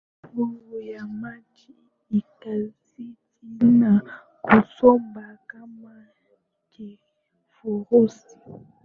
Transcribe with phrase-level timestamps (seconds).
[0.25, 1.73] Nguvu ya maji
[2.19, 3.15] ikamzidi
[3.79, 3.91] na
[4.43, 5.95] kumsomba kama
[6.71, 8.37] kifurushi